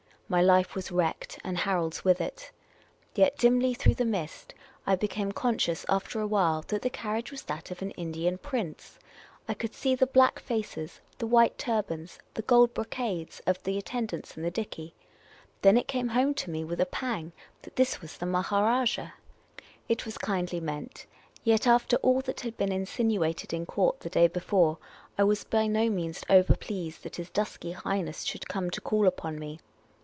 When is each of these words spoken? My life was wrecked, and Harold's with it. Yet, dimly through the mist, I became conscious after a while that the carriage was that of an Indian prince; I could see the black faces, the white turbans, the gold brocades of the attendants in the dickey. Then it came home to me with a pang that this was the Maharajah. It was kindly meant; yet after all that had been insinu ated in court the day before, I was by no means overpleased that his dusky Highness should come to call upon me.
My 0.31 0.41
life 0.41 0.75
was 0.75 0.93
wrecked, 0.93 1.39
and 1.43 1.57
Harold's 1.57 2.05
with 2.05 2.21
it. 2.21 2.51
Yet, 3.15 3.37
dimly 3.37 3.73
through 3.73 3.95
the 3.95 4.05
mist, 4.05 4.53
I 4.87 4.95
became 4.95 5.33
conscious 5.33 5.85
after 5.89 6.21
a 6.21 6.25
while 6.25 6.61
that 6.69 6.83
the 6.83 6.89
carriage 6.89 7.31
was 7.31 7.41
that 7.41 7.69
of 7.69 7.81
an 7.81 7.91
Indian 7.91 8.37
prince; 8.37 8.97
I 9.49 9.53
could 9.53 9.73
see 9.75 9.93
the 9.93 10.07
black 10.07 10.39
faces, 10.39 11.01
the 11.17 11.27
white 11.27 11.57
turbans, 11.57 12.17
the 12.35 12.43
gold 12.43 12.73
brocades 12.73 13.41
of 13.45 13.61
the 13.63 13.77
attendants 13.77 14.37
in 14.37 14.43
the 14.43 14.49
dickey. 14.49 14.93
Then 15.63 15.75
it 15.75 15.89
came 15.89 16.07
home 16.07 16.33
to 16.35 16.49
me 16.49 16.63
with 16.63 16.79
a 16.79 16.85
pang 16.85 17.33
that 17.63 17.75
this 17.75 17.99
was 17.99 18.15
the 18.17 18.25
Maharajah. 18.25 19.13
It 19.89 20.05
was 20.05 20.17
kindly 20.17 20.61
meant; 20.61 21.07
yet 21.43 21.67
after 21.67 21.97
all 21.97 22.21
that 22.21 22.39
had 22.39 22.55
been 22.55 22.69
insinu 22.69 23.27
ated 23.27 23.51
in 23.51 23.65
court 23.65 23.99
the 23.99 24.09
day 24.09 24.29
before, 24.29 24.77
I 25.17 25.25
was 25.25 25.43
by 25.43 25.67
no 25.67 25.89
means 25.89 26.21
overpleased 26.29 27.01
that 27.01 27.17
his 27.17 27.29
dusky 27.29 27.73
Highness 27.73 28.23
should 28.23 28.47
come 28.47 28.69
to 28.69 28.79
call 28.79 29.07
upon 29.07 29.37
me. 29.37 29.59